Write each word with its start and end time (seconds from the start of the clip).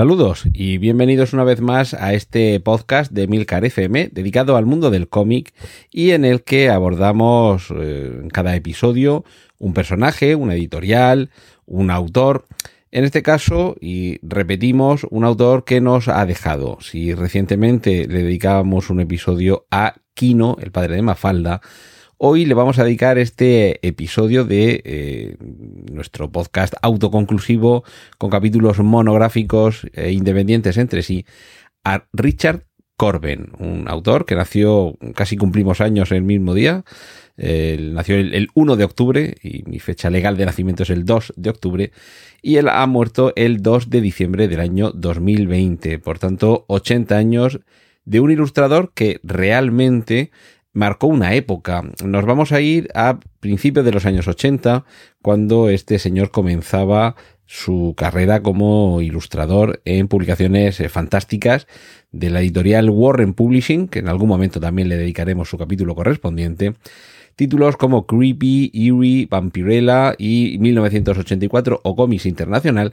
Saludos 0.00 0.44
y 0.54 0.78
bienvenidos 0.78 1.34
una 1.34 1.44
vez 1.44 1.60
más 1.60 1.92
a 1.92 2.14
este 2.14 2.58
podcast 2.58 3.12
de 3.12 3.26
Milcar 3.26 3.66
FM 3.66 4.08
dedicado 4.10 4.56
al 4.56 4.64
mundo 4.64 4.88
del 4.90 5.10
cómic 5.10 5.52
y 5.90 6.12
en 6.12 6.24
el 6.24 6.42
que 6.42 6.70
abordamos 6.70 7.70
eh, 7.70 8.20
en 8.22 8.30
cada 8.30 8.56
episodio 8.56 9.26
un 9.58 9.74
personaje, 9.74 10.36
una 10.36 10.54
editorial, 10.54 11.28
un 11.66 11.90
autor. 11.90 12.46
En 12.90 13.04
este 13.04 13.22
caso, 13.22 13.76
y 13.78 14.18
repetimos, 14.26 15.06
un 15.10 15.24
autor 15.24 15.66
que 15.66 15.82
nos 15.82 16.08
ha 16.08 16.24
dejado. 16.24 16.78
Si 16.80 17.12
recientemente 17.12 18.06
le 18.08 18.22
dedicábamos 18.22 18.88
un 18.88 19.00
episodio 19.00 19.66
a 19.70 19.96
Kino, 20.14 20.56
el 20.62 20.70
padre 20.70 20.96
de 20.96 21.02
Mafalda, 21.02 21.60
hoy 22.22 22.44
le 22.44 22.52
vamos 22.52 22.78
a 22.78 22.84
dedicar 22.84 23.16
este 23.16 23.86
episodio 23.86 24.44
de 24.44 24.82
eh, 24.84 25.36
nuestro 25.90 26.30
podcast 26.30 26.74
autoconclusivo 26.82 27.82
con 28.18 28.28
capítulos 28.28 28.78
monográficos 28.80 29.86
e 29.94 30.12
independientes 30.12 30.76
entre 30.76 31.02
sí 31.02 31.24
a 31.82 32.04
Richard 32.12 32.66
Corben, 32.98 33.52
un 33.58 33.88
autor 33.88 34.26
que 34.26 34.34
nació, 34.34 34.98
casi 35.14 35.38
cumplimos 35.38 35.80
años 35.80 36.12
el 36.12 36.20
mismo 36.20 36.52
día, 36.52 36.84
nació 37.38 38.16
el, 38.16 38.48
1 38.52 38.76
de 38.76 38.84
octubre 38.84 39.34
y 39.42 39.62
mi 39.62 39.78
fecha 39.78 40.10
legal 40.10 40.36
de 40.36 40.44
nacimiento 40.44 40.82
es 40.82 40.90
el 40.90 41.06
2 41.06 41.32
de 41.38 41.48
octubre 41.48 41.92
y 42.42 42.56
él 42.56 42.68
ha 42.68 42.86
muerto 42.86 43.32
el 43.34 43.62
2 43.62 43.88
de 43.88 44.02
diciembre 44.02 44.46
del 44.46 44.60
año 44.60 44.90
2020. 44.90 45.98
Por 46.00 46.18
tanto, 46.18 46.66
80 46.68 47.16
años 47.16 47.60
de 48.04 48.20
un 48.20 48.30
ilustrador 48.30 48.92
que 48.92 49.20
realmente 49.22 50.30
marcó 50.72 51.06
una 51.06 51.34
época. 51.34 51.82
Nos 52.04 52.24
vamos 52.24 52.52
a 52.52 52.60
ir 52.60 52.88
a 52.94 53.18
principios 53.40 53.84
de 53.84 53.92
los 53.92 54.06
años 54.06 54.28
80, 54.28 54.84
cuando 55.22 55.68
este 55.68 55.98
señor 55.98 56.30
comenzaba 56.30 57.16
su 57.46 57.94
carrera 57.96 58.42
como 58.42 59.00
ilustrador 59.00 59.80
en 59.84 60.06
publicaciones 60.06 60.78
eh, 60.78 60.88
fantásticas 60.88 61.66
de 62.12 62.30
la 62.30 62.40
editorial 62.42 62.88
Warren 62.90 63.34
Publishing, 63.34 63.88
que 63.88 63.98
en 63.98 64.08
algún 64.08 64.28
momento 64.28 64.60
también 64.60 64.88
le 64.88 64.96
dedicaremos 64.96 65.48
su 65.48 65.58
capítulo 65.58 65.96
correspondiente. 65.96 66.74
Títulos 67.34 67.76
como 67.76 68.06
Creepy, 68.06 68.70
Eerie, 68.72 69.26
Vampirella 69.28 70.14
y 70.16 70.58
1984 70.60 71.80
o 71.82 71.96
Comics 71.96 72.26
Internacional, 72.26 72.92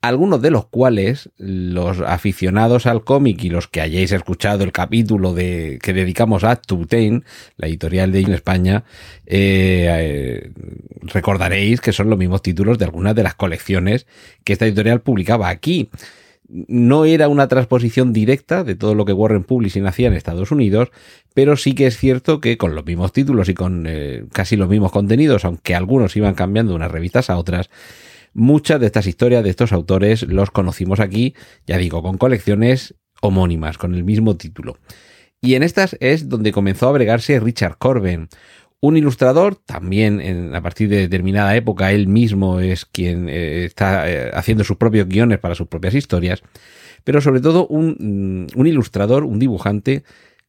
algunos 0.00 0.40
de 0.40 0.50
los 0.50 0.66
cuales 0.66 1.30
los 1.38 2.00
aficionados 2.00 2.86
al 2.86 3.02
cómic 3.02 3.42
y 3.42 3.50
los 3.50 3.66
que 3.66 3.80
hayáis 3.80 4.12
escuchado 4.12 4.62
el 4.62 4.70
capítulo 4.70 5.34
de, 5.34 5.78
que 5.82 5.92
dedicamos 5.92 6.44
a 6.44 6.56
Tutain, 6.56 7.24
la 7.56 7.66
editorial 7.66 8.12
de 8.12 8.20
España, 8.22 8.84
eh, 9.26 9.88
eh, 9.90 10.50
recordaréis 11.02 11.80
que 11.80 11.92
son 11.92 12.10
los 12.10 12.18
mismos 12.18 12.42
títulos 12.42 12.78
de 12.78 12.84
algunas 12.84 13.14
de 13.14 13.24
las 13.24 13.34
colecciones 13.34 14.06
que 14.44 14.52
esta 14.52 14.66
editorial 14.66 15.00
publicaba 15.00 15.48
aquí. 15.48 15.90
No 16.48 17.04
era 17.04 17.28
una 17.28 17.48
transposición 17.48 18.12
directa 18.12 18.64
de 18.64 18.74
todo 18.74 18.94
lo 18.94 19.04
que 19.04 19.12
Warren 19.12 19.44
Publishing 19.44 19.86
hacía 19.86 20.08
en 20.08 20.14
Estados 20.14 20.50
Unidos, 20.50 20.90
pero 21.34 21.56
sí 21.56 21.74
que 21.74 21.86
es 21.86 21.98
cierto 21.98 22.40
que 22.40 22.56
con 22.56 22.74
los 22.74 22.86
mismos 22.86 23.12
títulos 23.12 23.48
y 23.48 23.54
con 23.54 23.84
eh, 23.86 24.24
casi 24.32 24.56
los 24.56 24.68
mismos 24.68 24.92
contenidos, 24.92 25.44
aunque 25.44 25.74
algunos 25.74 26.16
iban 26.16 26.34
cambiando 26.34 26.72
de 26.72 26.76
unas 26.76 26.90
revistas 26.90 27.28
a 27.28 27.36
otras, 27.36 27.68
muchas 28.34 28.80
de 28.80 28.86
estas 28.86 29.06
historias 29.06 29.44
de 29.44 29.50
estos 29.50 29.72
autores 29.72 30.22
los 30.22 30.50
conocimos 30.50 31.00
aquí, 31.00 31.34
ya 31.66 31.78
digo, 31.78 32.02
con 32.02 32.18
colecciones 32.18 32.94
homónimas, 33.20 33.78
con 33.78 33.94
el 33.94 34.04
mismo 34.04 34.36
título. 34.36 34.78
Y 35.40 35.54
en 35.54 35.62
estas 35.62 35.96
es 36.00 36.28
donde 36.28 36.52
comenzó 36.52 36.88
a 36.88 36.92
bregarse 36.92 37.38
Richard 37.40 37.78
Corben, 37.78 38.28
un 38.80 38.96
ilustrador, 38.96 39.56
también 39.56 40.20
en, 40.20 40.54
a 40.54 40.62
partir 40.62 40.88
de 40.88 40.98
determinada 40.98 41.56
época, 41.56 41.90
él 41.90 42.06
mismo 42.06 42.60
es 42.60 42.84
quien 42.84 43.28
eh, 43.28 43.64
está 43.64 44.08
eh, 44.08 44.30
haciendo 44.34 44.62
sus 44.62 44.76
propios 44.76 45.08
guiones 45.08 45.38
para 45.38 45.56
sus 45.56 45.66
propias 45.66 45.94
historias, 45.94 46.42
pero 47.02 47.20
sobre 47.20 47.40
todo 47.40 47.66
un, 47.66 47.96
mm, 48.54 48.58
un, 48.58 48.66
ilustrador, 48.66 49.24
un 49.24 49.38
dibujante, 49.38 50.04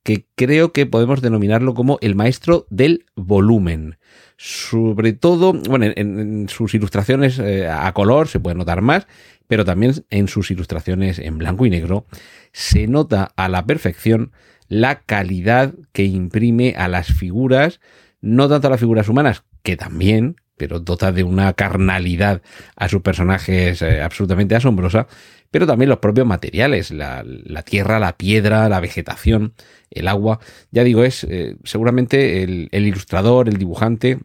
que 0.10 0.26
creo 0.34 0.74
que 0.74 0.88
podemos 0.88 1.22
denominarlo 1.22 1.76
como 1.76 2.00
el 2.02 2.16
maestro 2.16 2.66
del 2.72 3.06
volumen. 3.16 4.00
Sobre 4.38 5.14
todo, 5.14 5.54
bueno, 5.54 5.86
en, 5.96 6.50
sus 6.50 6.74
ilustraciones 6.74 7.38
eh, 7.38 7.68
a 7.68 7.94
color 7.94 8.28
se 8.28 8.40
puede 8.40 8.56
notar 8.56 8.82
más, 8.82 9.06
pero 9.46 9.66
también 9.66 10.04
en 10.10 10.28
sus 10.28 10.50
ilustraciones 10.50 11.20
en 11.20 11.38
blanco 11.38 11.68
y 11.68 11.70
negro 11.70 12.08
se 12.54 12.88
nota 12.88 13.34
a 13.36 13.50
la 13.50 13.68
perfección 13.68 14.32
la 14.68 15.02
calidad 15.02 15.76
que 15.92 16.06
imprime 16.06 16.74
a 16.76 16.88
las 16.88 17.14
figuras, 17.14 17.80
no 18.20 18.50
tanto 18.50 18.66
a 18.66 18.72
las 18.72 18.80
figuras 18.80 19.10
humanas, 19.10 19.44
que 19.62 19.78
también, 19.78 20.38
pero 20.60 20.82
dota 20.82 21.14
de 21.14 21.24
una 21.24 21.54
carnalidad 21.54 22.42
a 22.76 22.90
sus 22.90 23.02
personajes 23.02 23.82
eh, 23.82 24.02
absolutamente 24.02 24.56
asombrosa, 24.56 25.08
pero 25.50 25.66
también 25.66 25.90
los 25.90 26.00
propios 26.00 26.28
materiales, 26.28 26.92
la, 26.92 27.24
tierra, 27.66 27.98
la 27.98 28.18
piedra, 28.18 28.68
la 28.68 28.82
vegetación, 28.82 29.54
el 29.90 30.10
agua. 30.10 30.40
Ya 30.70 30.84
digo, 30.84 31.04
es 31.06 31.24
eh, 31.24 31.56
seguramente 31.64 32.44
el, 32.44 32.70
ilustrador, 32.72 33.48
el 33.48 33.58
dibujante, 33.58 34.20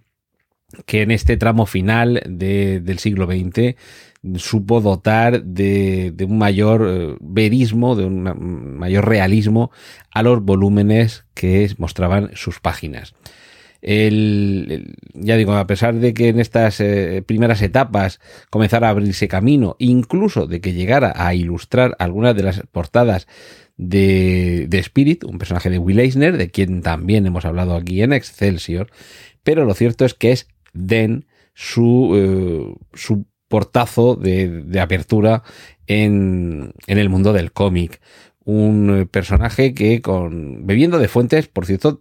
que 0.86 1.02
en 1.02 1.12
este 1.12 1.36
tramo 1.36 1.66
final 1.66 2.20
del 2.26 2.98
siglo 2.98 3.26
XX 3.26 3.76
supo 4.36 4.80
dotar 4.80 5.44
de, 5.44 6.12
un 6.28 6.36
mayor 6.36 6.86
eh, 6.88 7.16
verismo, 7.20 7.94
de 7.94 8.06
un 8.06 8.76
mayor 8.76 9.08
realismo 9.08 9.70
a 10.10 10.24
los 10.24 10.42
volúmenes 10.42 11.26
que 11.34 11.70
mostraban 11.78 12.30
sus 12.34 12.58
páginas. 12.58 13.14
El, 13.86 14.96
ya 15.12 15.36
digo, 15.36 15.52
a 15.52 15.66
pesar 15.66 15.96
de 15.96 16.14
que 16.14 16.28
en 16.28 16.40
estas 16.40 16.80
eh, 16.80 17.22
primeras 17.26 17.60
etapas 17.60 18.18
comenzara 18.48 18.86
a 18.86 18.90
abrirse 18.90 19.28
camino, 19.28 19.76
incluso 19.78 20.46
de 20.46 20.62
que 20.62 20.72
llegara 20.72 21.12
a 21.14 21.34
ilustrar 21.34 21.94
algunas 21.98 22.34
de 22.34 22.44
las 22.44 22.62
portadas 22.72 23.28
de, 23.76 24.66
Spirit, 24.72 25.22
un 25.24 25.36
personaje 25.36 25.68
de 25.68 25.78
Will 25.78 26.00
Eisner, 26.00 26.38
de 26.38 26.50
quien 26.50 26.80
también 26.80 27.26
hemos 27.26 27.44
hablado 27.44 27.74
aquí 27.74 28.00
en 28.00 28.14
Excelsior, 28.14 28.90
pero 29.42 29.66
lo 29.66 29.74
cierto 29.74 30.06
es 30.06 30.14
que 30.14 30.32
es 30.32 30.48
Den 30.72 31.26
su, 31.52 32.12
eh, 32.16 32.86
su 32.94 33.26
portazo 33.48 34.16
de, 34.16 34.62
de 34.62 34.80
apertura 34.80 35.42
en, 35.86 36.72
en 36.86 36.96
el 36.96 37.10
mundo 37.10 37.34
del 37.34 37.52
cómic. 37.52 38.00
Un 38.44 39.08
personaje 39.10 39.74
que 39.74 40.00
con 40.00 40.66
bebiendo 40.66 40.98
de 40.98 41.08
fuentes, 41.08 41.48
por 41.48 41.66
cierto, 41.66 42.00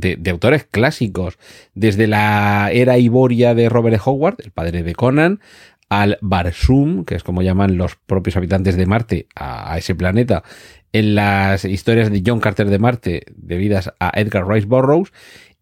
de, 0.00 0.30
autores 0.30 0.64
clásicos, 0.64 1.38
desde 1.74 2.06
la 2.06 2.70
era 2.72 2.98
Iboria 2.98 3.54
de 3.54 3.68
Robert. 3.68 4.00
Howard, 4.04 4.36
el 4.44 4.50
padre 4.50 4.82
de 4.82 4.94
Conan, 4.94 5.40
al 5.88 6.18
Barsum, 6.20 7.04
que 7.04 7.14
es 7.14 7.24
como 7.24 7.42
llaman 7.42 7.76
los 7.76 7.96
propios 7.96 8.36
habitantes 8.36 8.76
de 8.76 8.86
Marte 8.86 9.26
a, 9.34 9.76
ese 9.78 9.94
planeta, 9.94 10.42
en 10.92 11.14
las 11.14 11.64
historias 11.64 12.10
de 12.10 12.22
John 12.24 12.40
Carter 12.40 12.68
de 12.68 12.78
Marte 12.78 13.24
debidas 13.34 13.92
a 13.98 14.10
Edgar 14.18 14.46
Rice 14.46 14.66
Burroughs, 14.66 15.12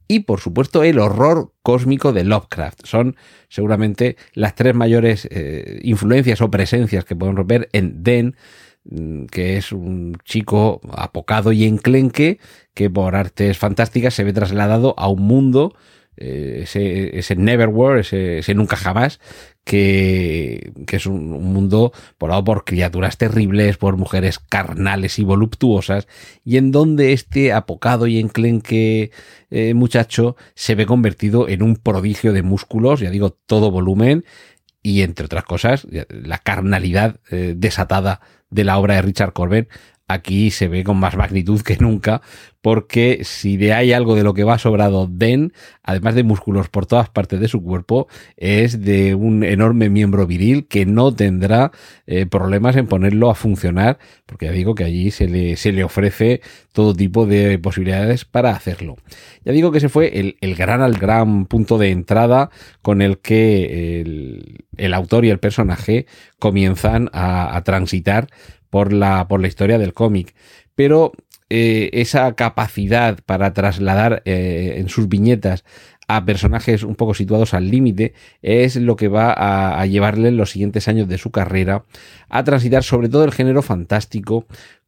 y 0.08 0.20
por 0.20 0.40
supuesto 0.40 0.84
el 0.84 0.98
horror 0.98 1.52
cósmico 1.62 2.12
de 2.12 2.24
Lovecraft. 2.24 2.86
Son 2.86 3.16
seguramente 3.48 4.16
las 4.34 4.54
tres 4.54 4.74
mayores 4.74 5.26
eh, 5.30 5.80
influencias 5.82 6.40
o 6.40 6.50
presencias 6.50 7.04
que 7.04 7.16
podemos 7.16 7.46
ver 7.46 7.68
en 7.72 8.02
Den 8.04 8.36
que 9.30 9.56
es 9.56 9.72
un 9.72 10.16
chico 10.24 10.80
apocado 10.92 11.52
y 11.52 11.64
enclenque 11.64 12.38
que 12.74 12.90
por 12.90 13.16
artes 13.16 13.58
fantásticas 13.58 14.14
se 14.14 14.24
ve 14.24 14.32
trasladado 14.32 14.94
a 14.98 15.08
un 15.08 15.22
mundo, 15.22 15.74
eh, 16.18 16.60
ese, 16.62 17.18
ese 17.18 17.36
Neverwhere, 17.36 18.00
ese, 18.00 18.38
ese, 18.38 18.54
nunca 18.54 18.76
jamás, 18.76 19.20
que, 19.64 20.72
que 20.86 20.96
es 20.96 21.06
un, 21.06 21.30
mundo 21.30 21.92
poblado 22.18 22.44
por 22.44 22.64
criaturas 22.64 23.18
terribles, 23.18 23.76
por 23.76 23.96
mujeres 23.96 24.38
carnales 24.38 25.18
y 25.18 25.24
voluptuosas, 25.24 26.06
y 26.44 26.56
en 26.56 26.70
donde 26.70 27.12
este 27.12 27.52
apocado 27.52 28.06
y 28.06 28.18
enclenque 28.18 29.10
eh, 29.50 29.74
muchacho 29.74 30.36
se 30.54 30.74
ve 30.74 30.86
convertido 30.86 31.48
en 31.48 31.62
un 31.62 31.76
prodigio 31.76 32.32
de 32.32 32.42
músculos, 32.42 33.00
ya 33.00 33.10
digo, 33.10 33.30
todo 33.30 33.70
volumen, 33.70 34.24
y 34.82 35.02
entre 35.02 35.26
otras 35.26 35.44
cosas, 35.44 35.86
la 36.08 36.38
carnalidad 36.38 37.20
eh, 37.30 37.54
desatada 37.56 38.20
de 38.50 38.64
la 38.64 38.78
obra 38.78 38.94
de 38.94 39.02
Richard 39.02 39.32
Corbett 39.32 39.68
aquí 40.08 40.50
se 40.50 40.68
ve 40.68 40.84
con 40.84 40.98
más 40.98 41.16
magnitud 41.16 41.60
que 41.62 41.76
nunca, 41.78 42.22
porque 42.60 43.20
si 43.22 43.56
de 43.56 43.72
hay 43.72 43.92
algo 43.92 44.14
de 44.14 44.22
lo 44.22 44.34
que 44.34 44.44
va 44.44 44.58
sobrado 44.58 45.08
Den, 45.10 45.52
además 45.82 46.14
de 46.14 46.22
músculos 46.22 46.68
por 46.68 46.86
todas 46.86 47.08
partes 47.10 47.40
de 47.40 47.48
su 47.48 47.62
cuerpo, 47.62 48.06
es 48.36 48.82
de 48.82 49.14
un 49.14 49.42
enorme 49.44 49.88
miembro 49.88 50.26
viril 50.26 50.66
que 50.68 50.86
no 50.86 51.14
tendrá 51.14 51.72
eh, 52.06 52.26
problemas 52.26 52.76
en 52.76 52.86
ponerlo 52.86 53.30
a 53.30 53.34
funcionar, 53.34 53.98
porque 54.26 54.46
ya 54.46 54.52
digo 54.52 54.74
que 54.74 54.84
allí 54.84 55.10
se 55.10 55.28
le, 55.28 55.56
se 55.56 55.72
le 55.72 55.84
ofrece 55.84 56.40
todo 56.72 56.94
tipo 56.94 57.26
de 57.26 57.58
posibilidades 57.58 58.24
para 58.24 58.50
hacerlo. 58.50 58.96
Ya 59.44 59.52
digo 59.52 59.70
que 59.70 59.78
ese 59.78 59.88
fue 59.88 60.18
el, 60.18 60.36
el 60.40 60.54
gran, 60.54 60.82
al 60.82 60.94
gran 60.94 61.46
punto 61.46 61.78
de 61.78 61.90
entrada 61.90 62.50
con 62.82 63.02
el 63.02 63.18
que 63.18 64.00
el, 64.00 64.66
el 64.76 64.94
autor 64.94 65.24
y 65.24 65.30
el 65.30 65.38
personaje 65.38 66.06
comienzan 66.38 67.10
a, 67.12 67.60
transitar 67.64 68.28
por 68.70 68.92
la, 68.92 69.28
por 69.28 69.40
la 69.40 69.48
historia 69.48 69.78
del 69.78 69.94
cómic. 69.94 70.34
Pero 70.74 71.12
eh, 71.48 71.90
esa 71.92 72.34
capacidad 72.34 73.18
para 73.24 73.52
trasladar 73.52 74.22
eh, 74.24 74.74
en 74.78 74.88
sus 74.88 75.08
viñetas 75.08 75.64
a 76.08 76.24
personajes 76.24 76.82
un 76.82 76.94
poco 76.94 77.14
situados 77.14 77.52
al 77.52 77.70
límite 77.70 78.14
es 78.42 78.76
lo 78.76 78.94
que 78.96 79.08
va 79.08 79.32
a, 79.32 79.80
a, 79.80 79.86
llevarle 79.86 80.28
en 80.28 80.36
los 80.36 80.50
siguientes 80.50 80.86
años 80.86 81.08
de 81.08 81.18
su 81.18 81.32
carrera 81.32 81.84
a 82.28 82.44
transitar 82.44 82.84
sobre 82.84 83.08
todo 83.08 83.24
el 83.24 83.32
género 83.32 83.62
fantástico 83.62 84.46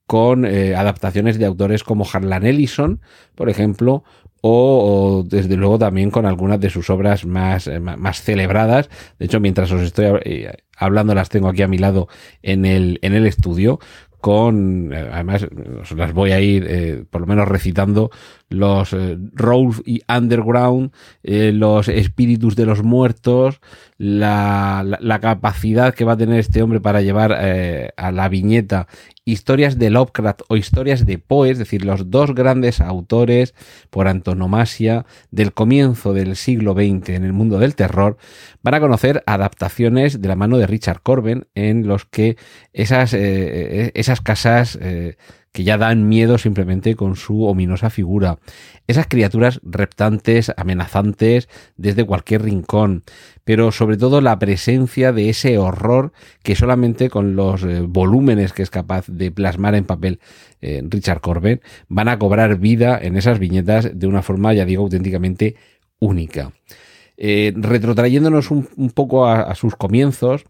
con 0.08 0.46
eh, 0.46 0.74
adaptaciones 0.74 1.38
de 1.38 1.44
autores 1.44 1.84
como 1.84 2.06
Harlan 2.10 2.46
Ellison, 2.46 3.02
por 3.34 3.50
ejemplo, 3.50 4.04
o, 4.40 5.24
desde 5.26 5.56
luego 5.56 5.78
también 5.78 6.10
con 6.10 6.26
algunas 6.26 6.60
de 6.60 6.70
sus 6.70 6.90
obras 6.90 7.24
más, 7.26 7.66
eh, 7.66 7.80
más 7.80 8.22
celebradas. 8.22 8.88
De 9.18 9.26
hecho, 9.26 9.40
mientras 9.40 9.70
os 9.72 9.82
estoy 9.82 10.20
eh, 10.24 10.52
hablando, 10.76 11.14
las 11.14 11.28
tengo 11.28 11.48
aquí 11.48 11.62
a 11.62 11.68
mi 11.68 11.78
lado 11.78 12.08
en 12.42 12.64
el, 12.64 12.98
en 13.02 13.14
el 13.14 13.26
estudio, 13.26 13.80
con, 14.20 14.92
eh, 14.92 15.10
además, 15.12 15.46
os 15.80 15.92
las 15.92 16.12
voy 16.12 16.32
a 16.32 16.40
ir 16.40 17.06
por 17.10 17.20
lo 17.20 17.26
menos 17.26 17.46
recitando, 17.48 18.10
los 18.48 18.92
eh, 18.92 19.16
Rolf 19.32 19.80
y 19.84 20.02
Underground, 20.08 20.92
los 21.22 21.88
espíritus 21.88 22.56
de 22.56 22.66
los 22.66 22.82
muertos, 22.82 23.60
la, 23.96 24.84
la, 25.00 25.20
capacidad 25.20 25.94
que 25.94 26.04
va 26.04 26.12
a 26.12 26.16
tener 26.16 26.38
este 26.38 26.62
hombre 26.62 26.80
para 26.80 27.00
llevar 27.02 27.32
a 27.32 28.12
la 28.12 28.28
viñeta 28.28 28.86
historias 29.30 29.78
de 29.78 29.90
Lovecraft 29.90 30.42
o 30.48 30.56
historias 30.56 31.04
de 31.06 31.18
Poe, 31.18 31.50
es 31.50 31.58
decir, 31.58 31.84
los 31.84 32.10
dos 32.10 32.34
grandes 32.34 32.80
autores 32.80 33.54
por 33.90 34.08
antonomasia 34.08 35.06
del 35.30 35.52
comienzo 35.52 36.14
del 36.14 36.36
siglo 36.36 36.72
XX 36.72 37.10
en 37.10 37.24
el 37.24 37.32
mundo 37.32 37.58
del 37.58 37.74
terror, 37.74 38.16
van 38.62 38.74
a 38.74 38.80
conocer 38.80 39.22
adaptaciones 39.26 40.20
de 40.20 40.28
la 40.28 40.36
mano 40.36 40.58
de 40.58 40.66
Richard 40.66 41.02
Corben 41.02 41.46
en 41.54 41.86
los 41.86 42.04
que 42.04 42.36
esas, 42.72 43.12
eh, 43.14 43.92
esas 43.94 44.20
casas 44.20 44.78
eh, 44.80 45.16
que 45.52 45.64
ya 45.64 45.78
dan 45.78 46.08
miedo 46.08 46.38
simplemente 46.38 46.94
con 46.94 47.16
su 47.16 47.44
ominosa 47.44 47.90
figura. 47.90 48.38
Esas 48.86 49.06
criaturas 49.06 49.60
reptantes, 49.62 50.52
amenazantes 50.56 51.48
desde 51.76 52.04
cualquier 52.04 52.42
rincón, 52.42 53.04
pero 53.44 53.72
sobre 53.72 53.96
todo 53.96 54.20
la 54.20 54.38
presencia 54.38 55.12
de 55.12 55.30
ese 55.30 55.58
horror 55.58 56.12
que 56.42 56.54
solamente 56.54 57.10
con 57.10 57.34
los 57.34 57.64
eh, 57.64 57.80
volúmenes 57.80 58.52
que 58.52 58.62
es 58.62 58.70
capaz 58.70 59.06
de 59.08 59.30
plasmar 59.30 59.74
en 59.74 59.84
papel 59.84 60.20
eh, 60.60 60.82
Richard 60.84 61.20
Corbett 61.20 61.64
van 61.88 62.08
a 62.08 62.18
cobrar 62.18 62.58
vida 62.58 62.98
en 63.00 63.16
esas 63.16 63.38
viñetas 63.38 63.98
de 63.98 64.06
una 64.06 64.22
forma, 64.22 64.54
ya 64.54 64.64
digo, 64.64 64.82
auténticamente 64.82 65.56
única. 65.98 66.52
Eh, 67.16 67.52
retrotrayéndonos 67.56 68.50
un, 68.50 68.90
poco 68.94 69.26
a, 69.26 69.54
sus 69.54 69.74
comienzos, 69.74 70.44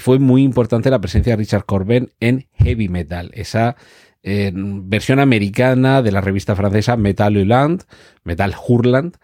fue 0.00 0.20
muy 0.20 0.44
importante 0.44 0.90
la 0.90 1.00
presencia 1.00 1.32
de 1.32 1.38
Richard 1.38 1.64
Corbett 1.64 2.12
en 2.20 2.46
heavy 2.54 2.88
metal, 2.88 3.32
esa 3.34 3.76
eh, 4.22 4.52
versión 4.54 5.18
americana 5.18 6.02
de 6.02 6.12
la 6.12 6.20
revista 6.20 6.54
francesa 6.54 6.96
Metal 6.96 7.36
Hurlant, 7.36 7.82
Metal 8.24 8.54
Hurland, 8.66 9.16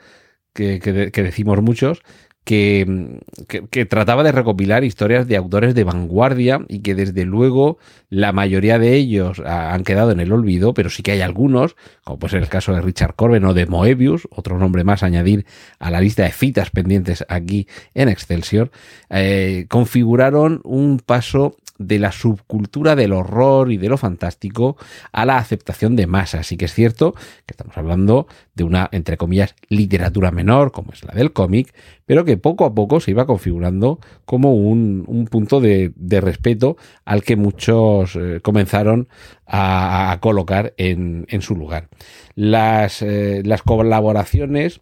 que, 0.53 1.11
decimos 1.15 1.63
muchos, 1.63 2.03
que, 2.49 2.87
trataba 3.89 4.23
de 4.23 4.33
recopilar 4.33 4.83
historias 4.83 5.29
de 5.29 5.37
autores 5.37 5.75
de 5.75 5.85
vanguardia 5.85 6.65
y 6.67 6.81
que 6.81 6.95
desde 6.95 7.25
luego 7.27 7.79
la 8.09 8.33
mayoría 8.33 8.79
de 8.79 8.95
ellos 8.95 9.41
han 9.45 9.85
quedado 9.85 10.11
en 10.11 10.21
el 10.21 10.33
olvido, 10.33 10.73
pero 10.73 10.89
sí 10.89 11.03
que 11.03 11.13
hay 11.13 11.21
algunos, 11.21 11.77
como 12.05 12.19
puede 12.19 12.33
ser 12.33 12.43
el 12.43 12.49
caso 12.49 12.73
de 12.73 12.81
Richard 12.81 13.15
Corben 13.15 13.45
o 13.45 13.55
de 13.55 13.67
Moebius, 13.67 14.27
otro 14.31 14.59
nombre 14.59 14.83
más 14.83 15.03
añadir 15.03 15.45
a 15.79 15.91
la 15.91 16.01
lista 16.01 16.25
de 16.25 16.33
citas 16.33 16.71
pendientes 16.71 17.25
aquí 17.29 17.69
en 17.95 18.09
Excelsior, 18.09 18.71
eh, 19.11 19.67
configuraron 19.69 20.61
un 20.65 20.99
paso 20.99 21.55
de 21.79 21.99
la 21.99 22.13
subcultura 22.13 22.97
del 22.97 23.13
horror 23.13 23.73
y 23.73 23.77
de 23.77 23.89
lo 23.89 23.97
fantástico 23.97 24.77
a 25.13 25.25
la 25.25 25.39
aceptación 25.39 25.97
de 25.97 26.07
masa. 26.07 26.41
Así 26.41 26.57
que 26.57 26.67
es 26.67 26.75
cierto 26.75 27.13
que 27.13 27.53
estamos 27.53 27.77
hablando 27.79 28.27
de 28.55 28.65
una, 28.65 28.89
entre 28.93 29.17
comillas, 29.17 29.55
literatura 29.69 30.31
menor, 30.31 30.73
como 30.73 30.93
es 30.93 31.05
la 31.05 31.15
del 31.15 31.33
cómic, 31.33 31.73
pero 32.05 32.25
que 32.25 32.37
poco 32.37 32.65
a 32.65 32.75
poco 32.75 33.01
se 33.01 33.13
iba 33.13 33.27
configurando 33.27 34.01
como 34.25 34.55
un, 34.55 35.05
un 35.07 35.27
punto 35.27 35.61
de, 35.61 35.93
de, 35.95 36.21
respeto 36.21 36.77
al 37.05 37.23
que 37.23 37.37
muchos 37.37 38.17
eh, 38.17 38.41
comenzaron 38.43 39.09
a, 39.47 40.13
a 40.13 40.21
colocar 40.21 40.75
en, 40.77 41.27
en, 41.29 41.43
su 41.43 41.55
lugar. 41.55 41.89
Las, 42.35 43.03
eh, 43.03 43.43
las 43.45 43.63
colaboraciones 43.63 44.81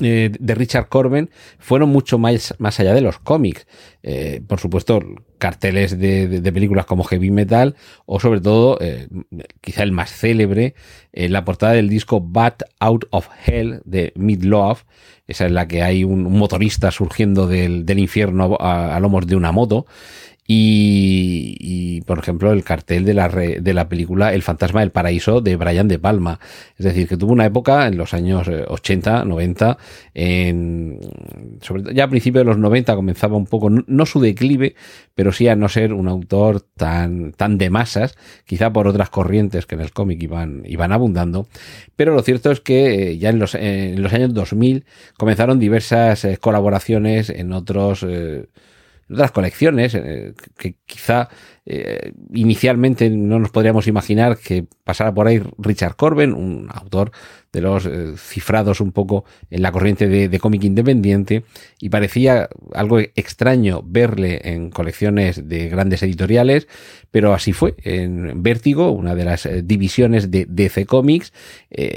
eh, 0.00 0.30
de 0.38 0.54
Richard 0.54 0.88
Corben 0.88 1.30
fueron 1.58 1.90
mucho 1.90 2.18
más, 2.18 2.54
más 2.58 2.80
allá 2.80 2.94
de 2.94 3.00
los 3.00 3.18
cómics. 3.18 3.66
Eh, 4.02 4.40
por 4.46 4.58
supuesto, 4.58 5.00
carteles 5.38 5.98
de, 5.98 6.28
de, 6.28 6.52
películas 6.52 6.86
como 6.86 7.04
Heavy 7.04 7.30
Metal 7.30 7.76
o 8.06 8.18
sobre 8.18 8.40
todo, 8.40 8.78
eh, 8.80 9.08
quizá 9.60 9.82
el 9.82 9.92
más 9.92 10.10
célebre, 10.10 10.74
la 11.12 11.44
portada 11.44 11.74
del 11.74 11.88
disco 11.88 12.20
Bat 12.20 12.62
Out 12.80 13.06
of 13.10 13.28
Hell 13.46 13.82
de 13.84 14.12
Midlove. 14.16 14.80
Esa 15.26 15.46
es 15.46 15.52
la 15.52 15.68
que 15.68 15.82
hay 15.82 16.04
un, 16.04 16.24
motorista 16.24 16.90
surgiendo 16.90 17.46
del, 17.46 17.86
del 17.86 17.98
infierno 17.98 18.56
a, 18.58 18.98
lomos 19.00 19.26
de 19.26 19.36
una 19.36 19.52
moto. 19.52 19.86
Y, 20.54 21.56
y, 21.60 22.00
por 22.02 22.18
ejemplo, 22.18 22.52
el 22.52 22.62
cartel 22.62 23.06
de 23.06 23.14
la, 23.14 23.28
de 23.28 23.74
la 23.74 23.88
película 23.88 24.34
El 24.34 24.42
fantasma 24.42 24.80
del 24.80 24.90
paraíso 24.90 25.40
de 25.40 25.56
Brian 25.56 25.88
De 25.88 25.98
Palma. 25.98 26.40
Es 26.76 26.84
decir, 26.84 27.08
que 27.08 27.16
tuvo 27.16 27.32
una 27.32 27.46
época 27.46 27.86
en 27.86 27.96
los 27.96 28.12
años 28.12 28.48
80, 28.48 29.24
90, 29.24 29.78
en, 30.12 30.98
sobre, 31.62 31.94
ya 31.94 32.04
a 32.04 32.08
principios 32.08 32.44
de 32.44 32.50
los 32.50 32.58
90 32.58 32.94
comenzaba 32.94 33.38
un 33.38 33.46
poco, 33.46 33.70
no, 33.70 34.04
su 34.04 34.20
declive, 34.20 34.74
pero 35.14 35.32
sí 35.32 35.48
a 35.48 35.56
no 35.56 35.70
ser 35.70 35.94
un 35.94 36.06
autor 36.06 36.60
tan, 36.60 37.32
tan 37.32 37.56
de 37.56 37.70
masas, 37.70 38.18
quizá 38.44 38.70
por 38.74 38.86
otras 38.88 39.08
corrientes 39.08 39.64
que 39.64 39.76
en 39.76 39.80
el 39.80 39.92
cómic 39.92 40.22
iban, 40.22 40.64
iban 40.66 40.92
abundando. 40.92 41.46
Pero 41.96 42.14
lo 42.14 42.20
cierto 42.22 42.50
es 42.50 42.60
que 42.60 43.16
ya 43.16 43.30
en 43.30 43.38
los, 43.38 43.54
en 43.54 44.02
los 44.02 44.12
años 44.12 44.34
2000 44.34 44.84
comenzaron 45.16 45.58
diversas 45.58 46.26
eh, 46.26 46.36
colaboraciones 46.36 47.30
en 47.30 47.54
otros. 47.54 48.04
Eh, 48.06 48.44
otras 49.12 49.32
colecciones 49.32 49.94
eh, 49.94 50.34
que 50.56 50.76
quizá 50.86 51.28
eh, 51.64 52.12
inicialmente 52.32 53.08
no 53.08 53.38
nos 53.38 53.50
podríamos 53.50 53.86
imaginar 53.86 54.36
que 54.36 54.66
pasara 54.82 55.14
por 55.14 55.28
ahí 55.28 55.40
Richard 55.58 55.94
Corben, 55.94 56.34
un 56.34 56.68
autor 56.72 57.12
de 57.52 57.60
los 57.60 57.86
eh, 57.86 58.14
cifrados 58.16 58.80
un 58.80 58.90
poco 58.90 59.24
en 59.48 59.62
la 59.62 59.70
corriente 59.70 60.08
de, 60.08 60.38
cómic 60.40 60.64
independiente, 60.64 61.44
y 61.78 61.90
parecía 61.90 62.48
algo 62.74 62.98
extraño 62.98 63.82
verle 63.84 64.40
en 64.42 64.70
colecciones 64.70 65.48
de 65.48 65.68
grandes 65.68 66.02
editoriales, 66.02 66.66
pero 67.10 67.32
así 67.32 67.52
fue. 67.52 67.74
En 67.84 68.42
Vértigo, 68.42 68.90
una 68.90 69.14
de 69.14 69.24
las 69.24 69.46
eh, 69.46 69.62
divisiones 69.62 70.30
de 70.30 70.46
DC 70.48 70.86
Comics, 70.86 71.32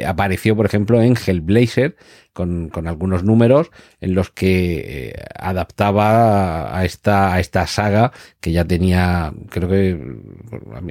apareció, 0.05 0.55
por 0.55 0.65
ejemplo, 0.65 1.01
en 1.01 1.15
Hellblazer, 1.15 1.95
con, 2.33 2.69
con, 2.69 2.87
algunos 2.87 3.23
números 3.23 3.71
en 4.01 4.13
los 4.13 4.29
que 4.29 5.15
adaptaba 5.39 6.77
a 6.77 6.83
esta, 6.83 7.33
a 7.33 7.39
esta 7.39 7.65
saga 7.65 8.11
que 8.41 8.51
ya 8.51 8.65
tenía, 8.65 9.33
creo 9.55 9.69
que 9.69 9.97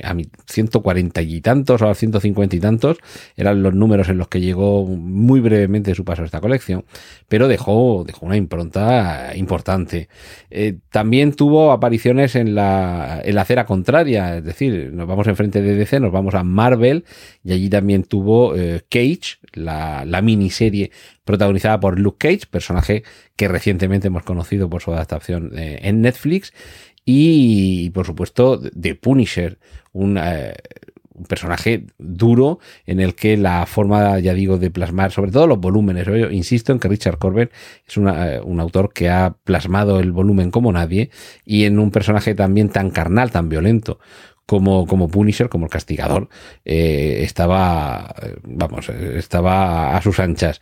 a 0.03 0.15
mi 0.15 0.27
140 0.47 1.21
y 1.21 1.41
tantos 1.43 1.83
o 1.83 1.89
a 1.89 1.95
150 1.95 2.57
y 2.57 2.61
tantos, 2.61 2.97
eran 3.37 3.63
los 3.63 3.75
números 3.75 4.09
en 4.09 4.17
los 4.17 4.29
que 4.29 4.41
llegó 4.41 4.87
muy 4.87 5.41
brevemente 5.41 5.95
su 5.95 6.05
paso 6.05 6.23
a 6.23 6.25
esta 6.25 6.41
colección, 6.41 6.87
pero 7.29 7.47
dejó, 7.47 8.05
dejó 8.07 8.25
una 8.25 8.39
impronta 8.39 9.33
importante. 9.37 10.09
Eh, 10.51 10.79
también 10.91 11.35
tuvo 11.35 11.73
apariciones 11.73 12.37
en 12.37 12.55
la, 12.55 13.21
en 13.23 13.35
la 13.35 13.43
acera 13.43 13.67
contraria, 13.67 14.39
es 14.39 14.45
decir, 14.45 14.93
nos 14.95 15.07
vamos 15.07 15.27
enfrente 15.27 15.61
de 15.61 15.75
DC, 15.75 16.01
nos 16.01 16.13
vamos 16.13 16.35
a 16.35 16.43
Marvel 16.43 17.05
y 17.43 17.53
allí 17.53 17.69
también 17.69 18.05
tuvo 18.05 18.57
eh, 18.57 18.83
Cage, 18.89 19.39
la, 19.53 20.05
la 20.07 20.23
miniserie 20.23 20.91
protagonizada 21.25 21.81
por 21.81 21.99
Luke 21.99 22.29
Cage, 22.29 22.47
personaje 22.51 23.03
que 23.37 23.49
recientemente 23.49 24.09
hemos 24.09 24.23
conocido 24.23 24.71
por 24.71 24.81
su 24.81 24.93
adaptación 24.93 25.53
eh, 25.59 25.81
en 25.83 26.01
Netflix, 26.01 26.53
y 27.05 27.91
por 27.91 28.07
supuesto 28.07 28.61
The 28.61 28.95
Punisher, 28.95 29.59
un, 29.93 30.19
eh, 30.19 30.55
un, 31.15 31.25
personaje 31.27 31.87
duro 31.99 32.59
en 32.87 33.01
el 33.01 33.15
que 33.15 33.37
la 33.37 33.67
forma, 33.67 34.19
ya 34.19 34.35
digo, 34.35 34.59
de 34.59 34.71
plasmar, 34.71 35.13
sobre 35.13 35.31
todo 35.31 35.47
los 35.47 35.61
volúmenes, 35.61 36.07
insisto 36.33 36.73
en 36.73 36.79
que 36.79 36.89
Richard 36.89 37.19
Corbett 37.19 37.53
es 37.87 37.97
una, 37.97 38.35
eh, 38.35 38.41
un 38.41 38.59
autor 38.59 38.93
que 38.93 39.11
ha 39.11 39.37
plasmado 39.45 40.01
el 40.01 40.13
volumen 40.13 40.51
como 40.51 40.73
nadie 40.73 41.11
y 41.45 41.65
en 41.65 41.79
un 41.79 41.91
personaje 41.91 42.35
también 42.35 42.69
tan 42.69 42.91
carnal, 42.91 43.31
tan 43.31 43.49
violento 43.49 43.99
como, 44.47 44.87
como 44.87 45.09
Punisher, 45.09 45.49
como 45.49 45.67
el 45.67 45.71
castigador, 45.71 46.29
eh, 46.65 47.21
estaba, 47.23 48.15
vamos, 48.43 48.89
estaba 48.89 49.97
a 49.97 50.03
sus 50.03 50.21
anchas. 50.21 50.61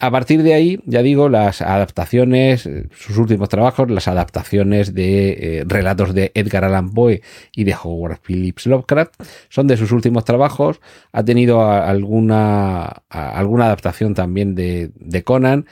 A 0.00 0.10
partir 0.10 0.42
de 0.42 0.54
ahí, 0.54 0.80
ya 0.86 1.02
digo, 1.02 1.28
las 1.28 1.60
adaptaciones, 1.60 2.68
sus 2.94 3.18
últimos 3.18 3.48
trabajos, 3.48 3.90
las 3.90 4.08
adaptaciones 4.08 4.94
de 4.94 5.58
eh, 5.58 5.64
relatos 5.66 6.14
de 6.14 6.32
Edgar 6.34 6.64
Allan 6.64 6.92
Poe 6.92 7.22
y 7.54 7.64
de 7.64 7.74
Howard 7.74 8.20
Phillips 8.26 8.66
Lovecraft, 8.66 9.14
son 9.48 9.66
de 9.66 9.76
sus 9.76 9.92
últimos 9.92 10.24
trabajos. 10.24 10.80
Ha 11.12 11.22
tenido 11.24 11.70
alguna, 11.70 13.02
alguna 13.08 13.66
adaptación 13.66 14.14
también 14.14 14.54
de, 14.54 14.90
de 14.94 15.22
Conan 15.22 15.66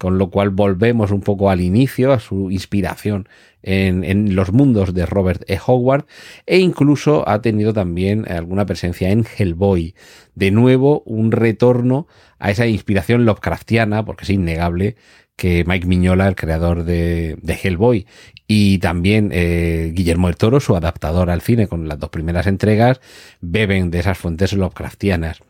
con 0.00 0.16
lo 0.16 0.30
cual 0.30 0.48
volvemos 0.48 1.10
un 1.10 1.20
poco 1.20 1.50
al 1.50 1.60
inicio, 1.60 2.14
a 2.14 2.20
su 2.20 2.50
inspiración 2.50 3.28
en, 3.62 4.34
los 4.34 4.52
mundos 4.52 4.94
de 4.94 5.06
Robert 5.06 5.42
E. 5.48 5.58
Howard, 5.64 6.06
e 6.46 6.58
incluso 6.58 7.28
ha 7.28 7.42
tenido 7.42 7.72
también 7.72 8.30
alguna 8.30 8.66
presencia 8.66 9.10
en 9.10 9.24
Hellboy. 9.24 9.94
De 10.34 10.50
nuevo, 10.50 11.02
un 11.06 11.32
retorno 11.32 12.06
a 12.38 12.50
esa 12.50 12.66
inspiración 12.66 13.24
Lovecraftiana, 13.24 14.04
porque 14.04 14.24
es 14.24 14.30
innegable 14.30 14.96
que 15.36 15.64
Mike 15.66 15.86
Miñola, 15.86 16.28
el 16.28 16.36
creador 16.36 16.84
de, 16.84 17.38
Hellboy, 17.62 18.06
y 18.46 18.78
también 18.78 19.30
eh, 19.32 19.90
Guillermo 19.94 20.26
del 20.26 20.36
Toro, 20.36 20.60
su 20.60 20.76
adaptador 20.76 21.30
al 21.30 21.40
cine 21.40 21.66
con 21.66 21.88
las 21.88 21.98
dos 21.98 22.10
primeras 22.10 22.46
entregas, 22.46 23.00
beben 23.40 23.90
de 23.90 24.00
esas 24.00 24.18
fuentes 24.18 24.52
Lovecraftianas. 24.52 25.40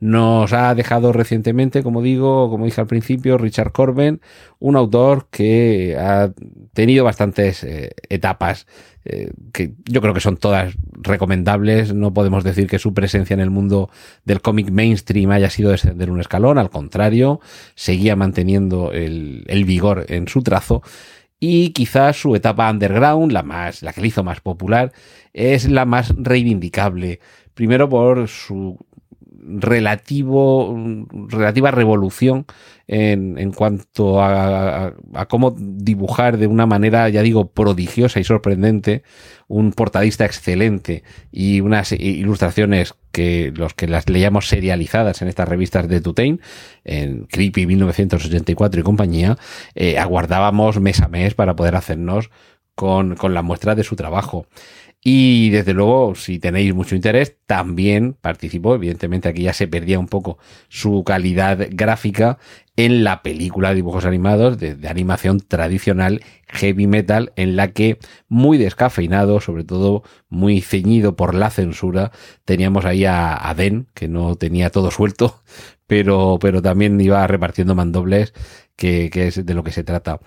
Nos 0.00 0.52
ha 0.52 0.74
dejado 0.74 1.12
recientemente, 1.12 1.82
como 1.82 2.02
digo, 2.02 2.50
como 2.50 2.66
dije 2.66 2.80
al 2.80 2.86
principio, 2.86 3.36
Richard 3.36 3.72
Corben, 3.72 4.20
un 4.60 4.76
autor 4.76 5.26
que 5.30 5.96
ha 5.98 6.32
tenido 6.72 7.04
bastantes 7.04 7.64
eh, 7.64 7.90
etapas 8.08 8.66
eh, 9.04 9.32
que 9.52 9.72
yo 9.84 10.00
creo 10.00 10.14
que 10.14 10.20
son 10.20 10.36
todas 10.36 10.76
recomendables. 10.92 11.94
No 11.94 12.12
podemos 12.14 12.44
decir 12.44 12.68
que 12.68 12.78
su 12.78 12.94
presencia 12.94 13.34
en 13.34 13.40
el 13.40 13.50
mundo 13.50 13.90
del 14.24 14.40
cómic 14.40 14.70
mainstream 14.70 15.30
haya 15.30 15.50
sido 15.50 15.70
descender 15.70 16.10
un 16.10 16.20
escalón, 16.20 16.58
al 16.58 16.70
contrario, 16.70 17.40
seguía 17.74 18.14
manteniendo 18.14 18.92
el, 18.92 19.44
el 19.48 19.64
vigor 19.64 20.06
en 20.08 20.28
su 20.28 20.42
trazo 20.42 20.82
y 21.40 21.70
quizás 21.70 22.20
su 22.20 22.34
etapa 22.34 22.70
underground, 22.70 23.32
la 23.32 23.42
más, 23.42 23.82
la 23.82 23.92
que 23.92 24.00
le 24.00 24.08
hizo 24.08 24.24
más 24.24 24.40
popular, 24.40 24.92
es 25.32 25.68
la 25.68 25.84
más 25.84 26.14
reivindicable. 26.16 27.20
Primero 27.54 27.88
por 27.88 28.28
su 28.28 28.78
relativo, 29.38 30.76
relativa 31.28 31.70
revolución 31.70 32.46
en, 32.86 33.38
en 33.38 33.52
cuanto 33.52 34.22
a, 34.22 34.94
a, 35.14 35.26
cómo 35.26 35.54
dibujar 35.56 36.38
de 36.38 36.46
una 36.46 36.66
manera, 36.66 37.08
ya 37.08 37.22
digo, 37.22 37.50
prodigiosa 37.50 38.20
y 38.20 38.24
sorprendente, 38.24 39.02
un 39.46 39.72
portadista 39.72 40.24
excelente 40.24 41.04
y 41.30 41.60
unas 41.60 41.92
ilustraciones 41.92 42.94
que 43.12 43.52
los 43.54 43.74
que 43.74 43.88
las 43.88 44.08
leíamos 44.08 44.48
serializadas 44.48 45.22
en 45.22 45.28
estas 45.28 45.48
revistas 45.48 45.88
de 45.88 46.00
Tutain, 46.00 46.40
en 46.84 47.26
Creepy 47.26 47.66
1984 47.66 48.80
y 48.80 48.84
compañía, 48.84 49.38
eh, 49.74 49.98
aguardábamos 49.98 50.80
mes 50.80 51.00
a 51.00 51.08
mes 51.08 51.34
para 51.34 51.56
poder 51.56 51.76
hacernos 51.76 52.30
con, 52.74 53.16
con 53.16 53.34
la 53.34 53.42
muestra 53.42 53.74
de 53.74 53.84
su 53.84 53.96
trabajo. 53.96 54.46
Y 55.02 55.50
desde 55.50 55.74
luego, 55.74 56.14
si 56.16 56.38
tenéis 56.38 56.74
mucho 56.74 56.96
interés, 56.96 57.36
también 57.46 58.14
participó. 58.14 58.74
Evidentemente, 58.74 59.28
aquí 59.28 59.42
ya 59.42 59.52
se 59.52 59.68
perdía 59.68 59.98
un 59.98 60.08
poco 60.08 60.38
su 60.68 61.04
calidad 61.04 61.68
gráfica 61.70 62.38
en 62.78 63.02
la 63.02 63.22
película 63.24 63.70
de 63.70 63.74
dibujos 63.74 64.04
animados 64.04 64.56
de, 64.56 64.78
animación 64.88 65.40
tradicional 65.40 66.22
heavy 66.46 66.86
metal, 66.86 67.32
en 67.34 67.56
la 67.56 67.72
que 67.72 67.98
muy 68.28 68.56
descafeinado, 68.56 69.40
sobre 69.40 69.64
todo 69.64 70.04
muy 70.28 70.60
ceñido 70.60 71.16
por 71.16 71.34
la 71.34 71.50
censura, 71.50 72.12
teníamos 72.44 72.84
ahí 72.84 73.04
a, 73.04 73.34
a 73.34 73.56
que 73.94 74.06
no 74.06 74.36
tenía 74.36 74.70
todo 74.70 74.92
suelto, 74.92 75.42
pero, 75.88 76.38
pero 76.40 76.62
también 76.62 77.00
iba 77.00 77.26
repartiendo 77.26 77.74
mandobles, 77.74 78.32
que, 78.76 79.10
que 79.10 79.26
es 79.26 79.44
de 79.44 79.54
lo 79.54 79.64
que 79.64 79.72
se 79.72 79.82
trata. 79.82 80.20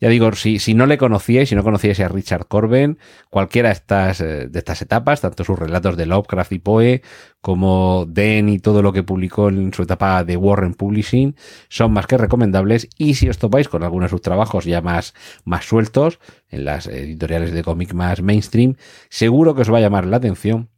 Ya 0.00 0.08
digo, 0.08 0.32
si, 0.32 0.60
si 0.60 0.74
no 0.74 0.86
le 0.86 0.96
conocíais, 0.96 1.48
si 1.48 1.56
no 1.56 1.64
conocíais 1.64 2.00
a 2.00 2.08
Richard 2.08 2.46
Corben, 2.46 2.98
cualquiera 3.30 3.68
de 3.68 3.74
estas, 3.74 4.20
eh, 4.20 4.46
de 4.48 4.58
estas 4.58 4.80
etapas, 4.80 5.20
tanto 5.20 5.44
sus 5.44 5.58
relatos 5.58 5.96
de 5.96 6.06
Lovecraft 6.06 6.52
y 6.52 6.58
Poe, 6.60 7.02
como 7.48 8.04
Den 8.06 8.50
y 8.50 8.58
todo 8.58 8.82
lo 8.82 8.92
que 8.92 9.02
publicó 9.02 9.48
en 9.48 9.72
su 9.72 9.84
etapa 9.84 10.22
de 10.22 10.36
Warren 10.36 10.74
Publishing, 10.74 11.34
son 11.70 11.92
más 11.92 12.06
que 12.06 12.18
recomendables. 12.18 12.90
Y 12.98 13.14
si 13.14 13.26
os 13.30 13.38
topáis 13.38 13.70
con 13.70 13.82
algunos 13.82 14.10
de 14.10 14.10
sus 14.10 14.20
trabajos 14.20 14.66
ya 14.66 14.82
más, 14.82 15.14
más 15.46 15.64
sueltos, 15.64 16.18
en 16.50 16.66
las 16.66 16.86
editoriales 16.88 17.52
de 17.52 17.64
cómic 17.64 17.94
más 17.94 18.20
mainstream, 18.20 18.74
seguro 19.08 19.54
que 19.54 19.62
os 19.62 19.72
va 19.72 19.78
a 19.78 19.80
llamar 19.80 20.04
la 20.04 20.18
atención 20.18 20.68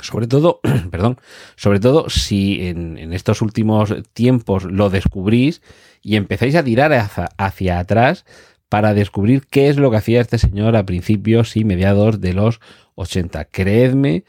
sobre 0.00 0.26
todo, 0.26 0.58
perdón, 0.90 1.20
sobre 1.54 1.78
todo 1.78 2.10
si 2.10 2.66
en, 2.66 3.12
estos 3.12 3.40
últimos 3.40 3.94
tiempos 4.14 4.64
lo 4.64 4.90
descubrís 4.90 5.62
y 6.02 6.16
empezáis 6.16 6.56
a 6.56 6.64
tirar 6.64 6.92
hacia, 6.92 7.28
hacia, 7.38 7.78
atrás 7.78 8.24
para 8.68 8.94
descubrir 8.94 9.46
qué 9.48 9.68
es 9.68 9.76
lo 9.76 9.92
que 9.92 9.98
hacía 9.98 10.20
este 10.20 10.38
señor 10.38 10.74
a 10.74 10.86
principios 10.86 11.56
y 11.56 11.62
mediados 11.62 12.20
de 12.20 12.32
los 12.32 12.58
80. 12.96 13.44
Creedme, 13.44 14.24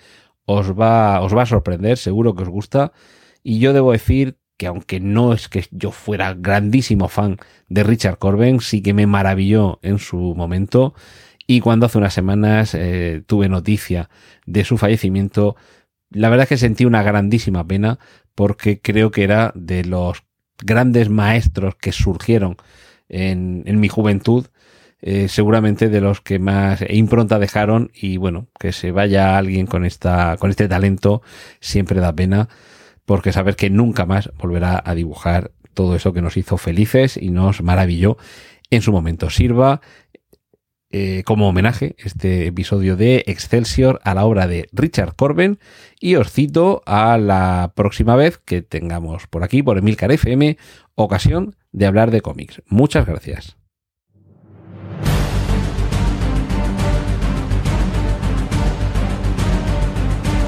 os 0.45 0.71
va, 0.71 1.21
os 1.21 1.35
va 1.35 1.43
a 1.43 1.47
sorprender, 1.47 1.97
seguro 1.97 2.35
que 2.35 2.43
os 2.43 2.49
gusta. 2.49 2.91
Y 3.43 3.59
yo 3.59 3.73
debo 3.73 3.91
decir 3.91 4.37
que 4.57 4.67
aunque 4.67 4.99
no 4.99 5.33
es 5.33 5.49
que 5.49 5.65
yo 5.71 5.91
fuera 5.91 6.33
grandísimo 6.33 7.07
fan 7.07 7.37
de 7.67 7.83
Richard 7.83 8.17
Corben, 8.17 8.61
sí 8.61 8.81
que 8.81 8.93
me 8.93 9.07
maravilló 9.07 9.79
en 9.81 9.99
su 9.99 10.33
momento 10.35 10.93
y 11.47 11.59
cuando 11.59 11.85
hace 11.85 11.97
unas 11.97 12.13
semanas 12.13 12.73
eh, 12.73 13.21
tuve 13.25 13.49
noticia 13.49 14.09
de 14.45 14.63
su 14.63 14.77
fallecimiento, 14.77 15.55
la 16.09 16.29
verdad 16.29 16.43
es 16.43 16.49
que 16.49 16.57
sentí 16.57 16.85
una 16.85 17.03
grandísima 17.03 17.65
pena 17.67 17.99
porque 18.33 18.81
creo 18.81 19.11
que 19.11 19.23
era 19.23 19.51
de 19.55 19.85
los 19.85 20.23
grandes 20.63 21.09
maestros 21.09 21.75
que 21.75 21.91
surgieron 21.91 22.57
en, 23.09 23.63
en 23.65 23.79
mi 23.79 23.89
juventud, 23.89 24.47
eh, 25.07 25.27
seguramente 25.27 25.87
de 25.89 26.01
los 26.01 26.19
que 26.19 26.39
más 26.39 26.83
impronta 26.89 27.37
dejaron 27.37 27.91
y 27.93 28.17
bueno, 28.17 28.47
que 28.59 28.71
se 28.71 28.89
vaya 28.89 29.37
alguien 29.37 29.67
con 29.67 29.85
esta, 29.85 30.35
con 30.37 30.49
este 30.49 30.67
talento 30.67 31.21
siempre 31.59 31.99
da 31.99 32.15
pena 32.15 32.49
porque 33.05 33.31
saber 33.31 33.55
que 33.55 33.69
nunca 33.69 34.07
más 34.07 34.31
volverá 34.39 34.81
a 34.83 34.95
dibujar 34.95 35.51
todo 35.75 35.95
eso 35.95 36.11
que 36.11 36.23
nos 36.23 36.37
hizo 36.37 36.57
felices 36.57 37.17
y 37.17 37.29
nos 37.29 37.61
maravilló 37.61 38.17
en 38.71 38.81
su 38.81 38.91
momento. 38.91 39.29
Sirva 39.29 39.79
eh, 40.89 41.21
como 41.23 41.49
homenaje 41.49 41.95
este 41.99 42.47
episodio 42.47 42.95
de 42.95 43.25
Excelsior 43.27 44.01
a 44.03 44.15
la 44.15 44.25
obra 44.25 44.47
de 44.47 44.69
Richard 44.71 45.15
Corben 45.15 45.59
y 45.99 46.15
os 46.15 46.31
cito 46.31 46.81
a 46.87 47.19
la 47.19 47.73
próxima 47.75 48.15
vez 48.15 48.39
que 48.39 48.63
tengamos 48.63 49.27
por 49.27 49.43
aquí, 49.43 49.61
por 49.61 49.77
Emilcar 49.77 50.11
FM, 50.11 50.57
ocasión 50.95 51.55
de 51.71 51.85
hablar 51.85 52.09
de 52.09 52.21
cómics. 52.21 52.63
Muchas 52.65 53.05
gracias. 53.05 53.55